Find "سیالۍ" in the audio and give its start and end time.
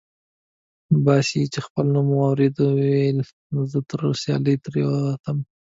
4.21-4.55